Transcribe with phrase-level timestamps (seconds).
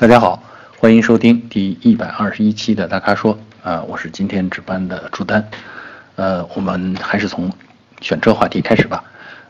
[0.00, 0.42] 大家好，
[0.78, 5.46] 欢迎收听第一百二十一期的大咖说啊，我是今天值班的朱丹。
[6.16, 7.52] 呃，我们还是从
[8.00, 9.04] 选车话题开始吧。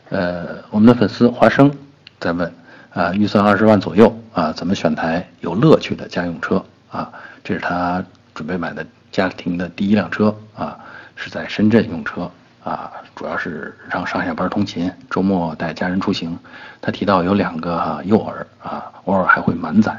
[0.09, 1.73] 呃，我们的粉丝华生
[2.19, 2.53] 在问
[2.93, 7.09] 啊，预算二十万左右啊，怎么选台有乐趣的家用车啊？
[7.45, 8.03] 这是他
[8.35, 10.77] 准备买的家庭的第一辆车啊，
[11.15, 12.29] 是在深圳用车
[12.61, 16.37] 啊，主要是让上下班通勤，周末带家人出行。
[16.81, 19.97] 他提到有两个哈幼儿啊，偶尔还会满载。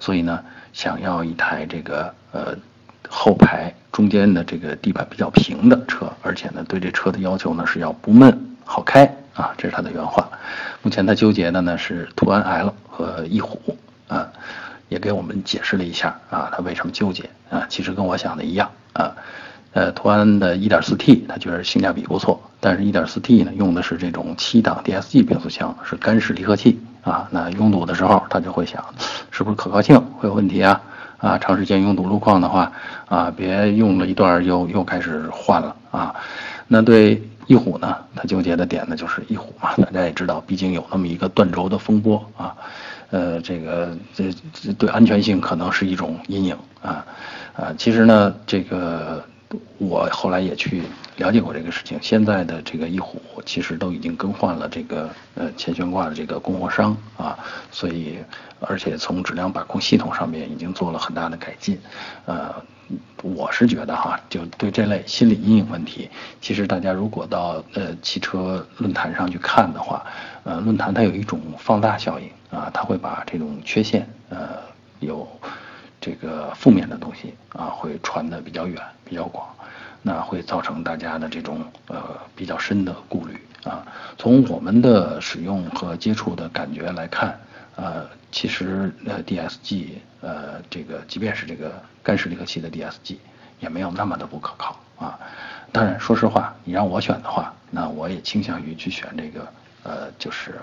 [0.00, 0.40] 所以呢，
[0.72, 2.56] 想要一台这个呃
[3.08, 10.28] 后排中间的这个地板比较平的车，而且呢对这车的要求呢是要不闷好开啊，这是他的原话。
[10.82, 13.76] 目前他纠结的呢是途安 L 和翼虎
[14.08, 14.28] 啊，
[14.88, 19.14] 也给我们解释了一下啊他为什么纠结啊，其实跟我想的一样啊。
[19.72, 26.80] 呃，途安的 1.4T 他觉得性价比不错，但是 1.4T 呢用的是这种七档 DSG 变速箱，是干式离合器。
[27.06, 28.84] 啊，那拥堵的时候，他就会想，
[29.30, 30.78] 是不是可靠性会有问题啊？
[31.18, 32.70] 啊，长时间拥堵路况的话，
[33.08, 36.14] 啊，别用了一段又又开始换了啊。
[36.66, 42.54] 那对翼虎呢，他纠结的点呢就是翼虎嘛，大家也知道，毕竟有那么一个断轴的风波啊，
[43.10, 47.06] 呃，这个这这对安全性可能是一种阴影啊
[47.54, 47.72] 啊。
[47.78, 49.24] 其实呢，这个。
[49.78, 50.82] 我后来也去
[51.16, 57.38] 了解过这个事情，现在的这个翼虎其实都已经更换了这个呃前悬挂的这个供货商啊，
[57.70, 58.18] 所以
[58.60, 61.78] 而且从质量把控系统上面已经做了很大的改进，
[62.26, 62.54] 呃，
[63.22, 66.10] 我是觉得哈，就对这类心理阴影问题，
[66.40, 70.04] 其实大家如果到呃汽车论坛上去看的话，
[70.44, 74.38] 呃，论坛它有一种放大效应啊，它会把这种缺陷呃
[75.00, 75.26] 有。
[75.98, 79.44] 这个负面的东西啊，会传的比较远、比较广，
[80.06, 83.84] 那会造成大家的这种呃比较深的顾虑啊。
[84.16, 87.36] 从我们的使用和接触的感觉来看，
[87.74, 89.86] 呃，其实呃 DSG
[90.20, 91.72] 呃这个即便是这个
[92.04, 93.16] 干式离合器的 DSG
[93.58, 95.18] 也没有那么的不可靠啊。
[95.72, 99.48] 当然，说实话，你让我选的话，那我也倾向于去选这个
[99.82, 100.54] 呃就是。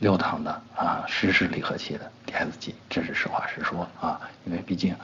[0.00, 4.94] 六档的啊，湿式离合器的 DSG，这是实话实说啊，因为毕竟，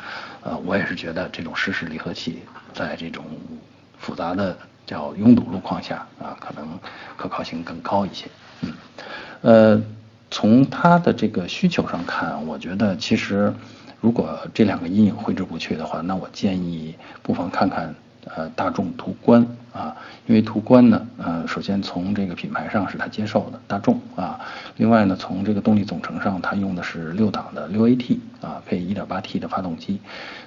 [0.42, 2.42] 呃，我也是觉得这种湿式离合器
[2.74, 3.24] 在这种
[3.98, 6.78] 复杂的叫拥堵路况下啊，可能
[7.16, 8.26] 可靠性更高一些。
[8.62, 8.72] 嗯，
[9.42, 9.82] 呃，
[10.30, 13.52] 从它的这个需求上看，我觉得其实
[14.00, 17.94] 如果这两个阴影挥之不去的话，那我建议不妨看看。
[18.34, 24.41] 呃，大众途观啊，因为途观呢，呃，首先从这个品牌上是它接受的大众啊，
[24.76, 30.00] 另外呢，从这个动力总成上，它用的是六档的六 AT 啊，配一点八 T 的发动机，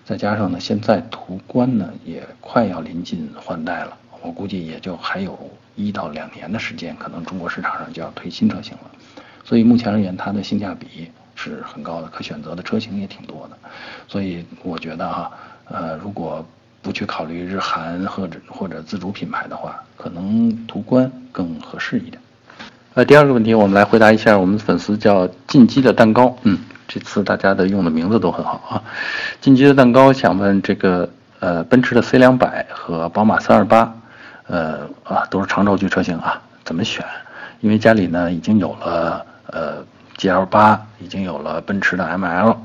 [0.03, 5.39] 再加上呢，现在途观呢也快要临近换代了，我估计也就还有
[5.75, 8.91] 一到两年的时间，可能中国市场上就要推新车型了，
[9.45, 13.57] 所以目前而言，它的性价比是很高的，可选择的车型也挺多的，
[14.07, 15.31] 所以我觉得哈，
[15.69, 16.45] 呃，如果
[16.89, 22.19] 不去考虑日韩或者或者自主品牌的话，可能途观更合适一点。
[22.95, 26.35] 呃，第二个问题，我们来回答一下我们粉丝叫进击的蛋糕。
[26.41, 26.57] 嗯，
[26.87, 28.81] 这次大家的用的名字都很好啊。
[29.39, 31.07] 进击的蛋糕想问这个
[31.39, 33.93] 呃，奔驰的 C 两百和宝马三二八，
[34.47, 37.05] 呃啊都是长轴距车型啊，怎么选？
[37.59, 39.85] 因为家里呢已经有了呃
[40.17, 42.57] GL 八，已经有了奔驰的 ML。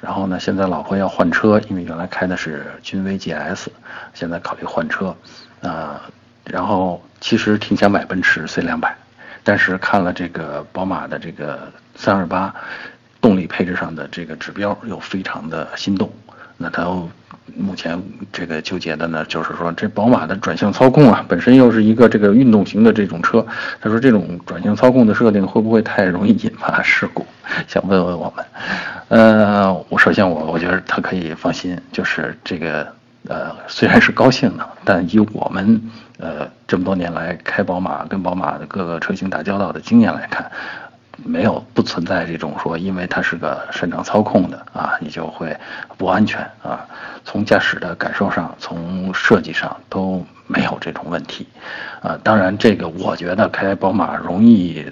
[0.00, 3.66] 然后呢，现在老婆要换车，因为原来开的是君威 GS，
[4.14, 5.14] 现在考虑换车，
[5.62, 6.00] 啊，
[6.44, 8.96] 然后其实挺想买奔驰 C 两百，
[9.44, 12.54] 但是看了这个宝马的这个三二八，
[13.20, 16.10] 动力配置上的这个指标又非常的心动，
[16.56, 16.86] 那他
[17.54, 23.46] 目前这个纠结的呢，就是说这宝马的转向操控啊，本身又是一个这个运动型的这种车，
[23.82, 27.26] 他说这种转向操控的设定会不会太容易引发事故？
[27.68, 28.42] 想问问我们。
[29.10, 32.86] 呃，我首先我我觉得他可以放心，就是这个
[33.26, 35.82] 呃虽然是高兴的，但以我们
[36.18, 40.48] 呃这么多年来开宝马跟宝马的各个车型打交道的经验来看，
[41.24, 45.56] 没有不存在这种说因为它是个擅长操控的啊，你就会
[45.98, 46.86] 不安全啊。
[47.24, 51.48] 从驾驶的感受上，从设计上都没有这种问题
[52.00, 52.16] 啊。
[52.22, 54.86] 当然，这个我觉得开宝马容易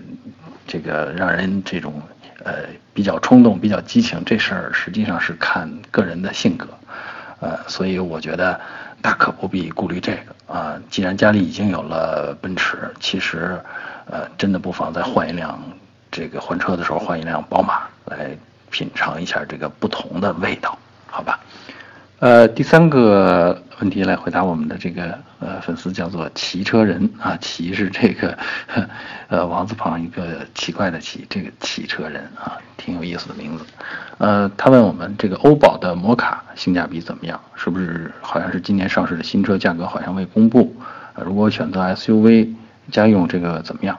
[0.66, 2.02] 这个让人这种。
[2.44, 2.64] 呃，
[2.94, 6.67] 比较冲动，比较激情，这事儿实际上是看个人的性格，
[7.40, 8.61] 呃，所以我觉得
[9.02, 10.81] 大可不必顾虑这个啊。
[10.90, 13.61] 既然家里已经有了奔驰，其实，
[14.06, 15.61] 呃，真的不妨再换一辆，
[16.11, 18.37] 这个换车的时候换一辆宝马来
[18.70, 21.40] 品尝一下这个不同的味道，好吧？
[22.20, 28.36] 呃，第三个问题来回答我们的这个呃粉丝叫做骑车人啊，骑是这个
[29.28, 33.64] 呃王字旁一个奇怪的奇，这个骑车人啊，挺有意思的名字。
[34.18, 37.40] 呃，他问我们这个欧宝的摩卡性价比怎么样？
[37.54, 40.74] 是不是好像是今年上市的新车，价格好像未公布？
[41.14, 42.52] 呃，如果选择 SUV
[42.90, 43.96] 家用，这个怎么样？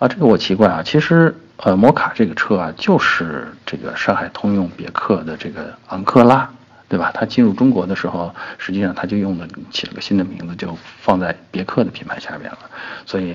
[0.00, 6.50] 啊，这个我奇怪啊，其实呃摩卡这个车啊，就是这个上海通用别克的这个昂克拉。
[6.92, 7.10] 对吧？
[7.14, 12.58] 它进入中国的时候，实际上它就用了起了个新的名字，就放在别克的品牌下边了。
[13.06, 13.34] 所以，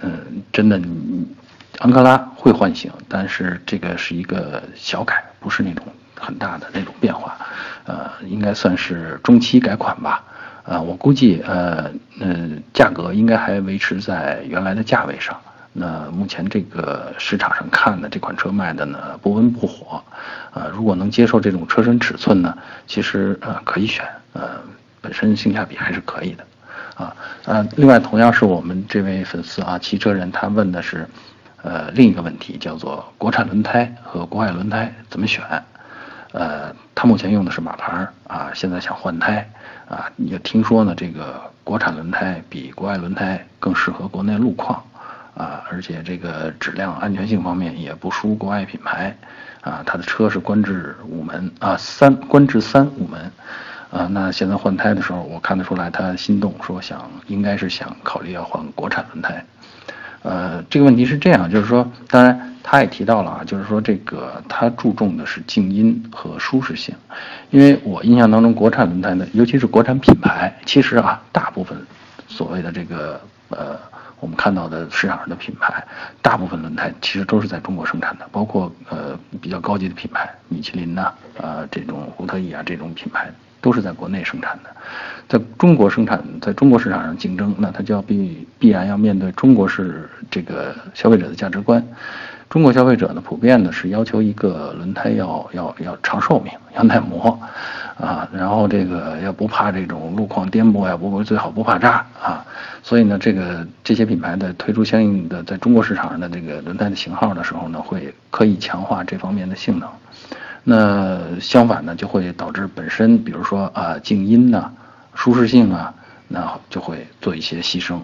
[0.00, 0.80] 嗯，真的，
[1.78, 5.84] 昂克拉会唤醒，但是这个是一个小改，不是那种
[6.18, 7.38] 很大的那种变化。
[7.84, 10.24] 呃，应该算是中期改款吧。
[10.64, 15.40] 呃，我估计，呃，嗯，价格应该还维持在原来的价位上。
[15.72, 20.02] 那目前这个市场上看的这款车卖的呢不温不火，
[20.58, 22.58] 呃，如果能接受这种车身尺寸呢，
[22.88, 24.60] 其实呃可以选，呃，
[25.00, 26.44] 本身性价比还是可以的，
[26.96, 27.14] 啊，
[27.44, 31.08] 呃，另外同样是我们这位粉丝啊，骑车人他问的是，
[31.62, 35.44] 呃，另一个问题叫做国产轮胎和国外轮胎怎么选，
[36.32, 39.48] 呃，他目前用的是马牌啊，现在想换胎
[39.88, 44.82] 啊，也听说呢这个国产轮胎比国外轮胎更适合国内路况。
[45.38, 49.16] 啊，而且这个质量、安全性方面也不输国外品牌，
[49.60, 53.30] 啊，他的车是观致五门啊，三观致三五门，
[53.92, 59.44] 啊，那现在换胎的时候，我看得出来他心动，说想应该是想考虑要换国产轮胎，
[60.22, 66.92] 呃，这个问题是这样，就是说，当然他也提到了啊，就是说这个他注重的是静音和舒适性，
[67.50, 71.80] 因为我印象当中国产轮胎呢，尤其是国产品牌，其实啊，大部分
[72.26, 73.20] 所谓的这个
[73.50, 73.78] 呃。
[74.20, 75.84] 我们看到的市场上的品牌，
[76.20, 83.30] 大部分轮胎其实都是在中国生产的，包括呃比较高级的品牌，米其林呐，呃这种胡特异啊这种品牌
[83.60, 84.70] 都是在国内生产的，
[85.28, 91.84] 在中国生产，在中国市场上竞争，那它就要必必然要面对中国式这个消费者的价值观。
[92.48, 97.38] 中国消费者呢，普遍呢是要求一个轮胎要要要长寿命， 要耐磨，
[98.00, 102.42] 啊，然后这个要不怕这种路况颠簸呀，不过最好不怕扎啊，
[102.82, 109.86] 所以呢，这个这些品牌在推出相应的在中国市场上的这个轮胎的型号的时候呢，会刻意强化这方面的性能，
[110.64, 114.72] 那相反呢，就会导致本身比如说啊静音呐、
[115.12, 115.92] 舒适性啊，
[116.28, 117.98] 那就会做一些牺牲，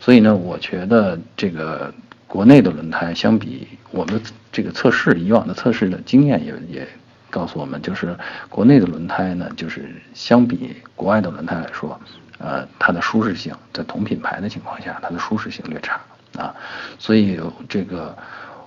[0.00, 1.90] 所以呢，我觉得这个。
[2.26, 4.20] 国内的轮胎相比我们
[4.50, 6.88] 这个测试以往的测试的经验也也
[7.30, 8.16] 告诉我们，就是
[8.48, 12.00] 国内的轮胎呢，就是相比国外的轮胎来说，
[12.38, 16.00] 呃，它的舒适性在同品牌的情况下，它的舒适性略差
[16.36, 16.54] 啊，
[16.98, 18.16] 所以这个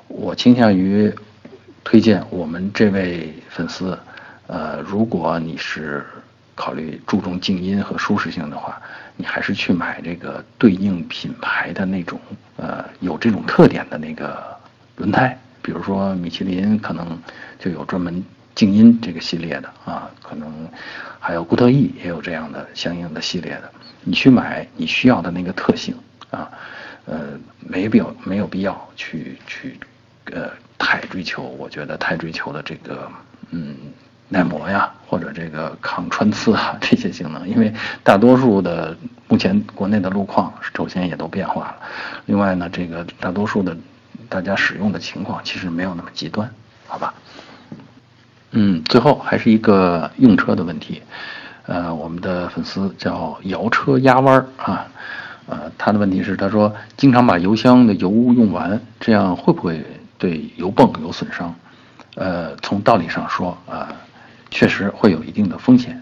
[0.08, 1.14] 我倾向于
[1.84, 3.98] 推荐我们这位粉丝，
[4.48, 6.06] 呃，如果你是。
[6.60, 8.78] 考虑注重静音和舒适性的话，
[9.16, 12.20] 你还是去买这个对应品牌的那种，
[12.58, 14.38] 呃，有这种特点的那个
[14.98, 15.40] 轮胎。
[15.62, 17.18] 比如说米其林可能
[17.58, 18.22] 就有专门
[18.56, 20.68] 静音这个系列的啊，可能
[21.18, 23.72] 还有固特异也有这样的相应的系列的。
[24.04, 25.96] 你去买你需要的那个特性
[26.30, 26.52] 啊，
[27.06, 29.80] 呃，没必要没有必要去去，
[30.34, 33.10] 呃，太追求，我觉得太追求的这个，
[33.52, 33.78] 嗯。
[34.32, 37.74] 耐磨呀，或者这个抗穿刺啊，这些性能，因为
[38.04, 38.96] 大多数的
[39.28, 41.76] 目前国内的路况首先也都变化了，
[42.28, 43.76] 另外呢，这个大多数的
[44.30, 46.48] 大家使用的情况其实没有那么极端，
[46.88, 47.12] 好吧？
[48.52, 51.02] 嗯，最后还是一个用车的问题，
[51.66, 54.86] 呃，我们的粉丝叫摇车压弯儿啊，
[55.48, 59.84] 呃，他的问题是，他说经常把油箱的油污用完，这样会不会
[60.20, 61.56] 对油泵有损伤？
[62.14, 63.90] 呃，从道理上说啊。
[64.52, 66.02] 确实会有一定的风险，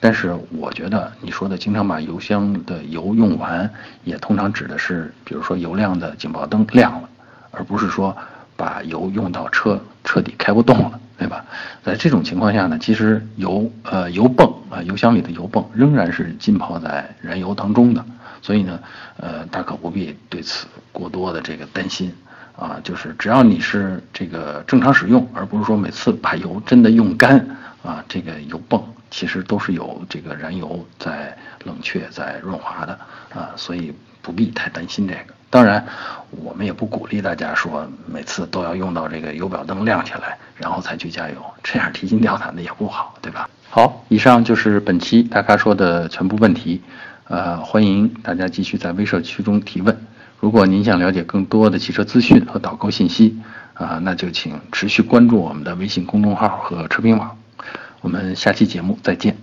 [0.00, 3.70] 但是我觉得你说的经常把油箱的油用完，
[4.04, 7.08] 也通常指的是，比如说油量的警报灯亮了，
[7.50, 8.16] 而不是说
[8.56, 11.44] 把油用到车彻底开不动了，对吧？
[11.82, 18.04] 在这种情况下呢，其实油呃油泵啊油箱里的油泵仍然是浸泡在燃油当中的，
[18.42, 18.78] 所以呢，
[19.16, 22.12] 呃大可不必对此过多的这个担心。
[22.58, 27.46] 啊，就是只要你是这个正常使用，而不是说每次把油真的用干
[27.86, 32.98] 啊，这个油泵其实都是有这个燃油在冷却、在润滑的
[33.32, 35.34] 啊，所以不必太担心这个。
[35.48, 35.86] 当然，
[36.30, 43.48] 我们也不鼓励大家说每次都要用到这个油表灯亮起来，然后才去加油，这样提心吊胆的也不好，对吧？
[43.70, 46.82] 好，以上就是本期大咖说的全部问题，
[47.28, 49.96] 呃，欢迎大家继续在微社区中提问。
[50.40, 53.38] 如果您想了解更多的汽车资讯和导购信息，
[53.74, 57.38] 啊，那就请持续关注我们的微信公众号和车评网。
[58.00, 59.36] 我们下期节目再见。